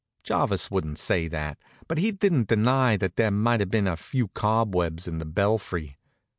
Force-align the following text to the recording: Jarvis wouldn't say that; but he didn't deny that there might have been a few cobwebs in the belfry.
Jarvis 0.23 0.71
wouldn't 0.71 0.97
say 0.97 1.27
that; 1.27 1.59
but 1.87 1.99
he 1.99 2.09
didn't 2.09 2.47
deny 2.47 2.97
that 2.97 3.17
there 3.17 3.29
might 3.29 3.59
have 3.59 3.69
been 3.69 3.85
a 3.87 3.95
few 3.95 4.29
cobwebs 4.29 5.07
in 5.07 5.19
the 5.19 5.25
belfry. 5.25 5.99